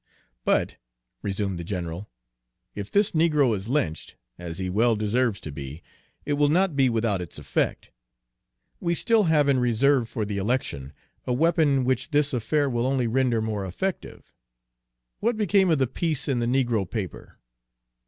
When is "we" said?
8.79-8.95